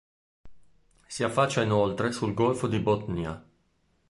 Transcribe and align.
Si 1.07 1.23
affaccia 1.23 1.61
inoltre 1.61 2.11
sul 2.11 2.33
Golfo 2.33 2.65
di 2.65 2.79
Botnia. 2.79 3.45